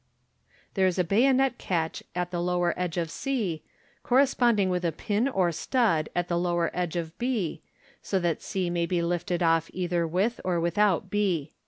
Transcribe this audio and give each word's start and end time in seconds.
There 0.73 0.87
is 0.87 0.97
a 0.97 1.03
bayonet 1.03 1.59
catch 1.59 2.01
at 2.15 2.31
the 2.31 2.41
lower 2.41 2.73
edge 2.75 2.97
of 2.97 3.11
c, 3.11 3.61
cor 4.01 4.17
responding 4.17 4.71
with 4.71 4.83
a 4.83 4.91
pin 4.91 5.27
or 5.27 5.51
stud 5.51 6.09
at 6.15 6.27
the 6.27 6.39
lower 6.39 6.71
edge 6.73 6.95
of 6.95 7.15
b, 7.19 7.61
so 8.01 8.17
that 8.17 8.41
c 8.41 8.71
may 8.71 8.87
be 8.87 9.03
lifted 9.03 9.43
off 9.43 9.69
either 9.75 10.07
with 10.07 10.41
or 10.43 10.59
without 10.59 11.11
b. 11.11 11.53